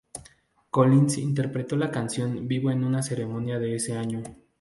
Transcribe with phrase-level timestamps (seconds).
[0.71, 4.23] Collins interpretó la canción vivo en una ceremonia de ese año.